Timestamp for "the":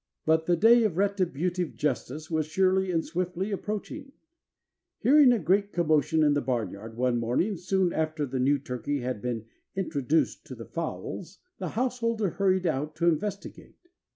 0.47-0.55, 6.33-6.41, 8.25-8.39, 10.55-10.65, 11.59-11.69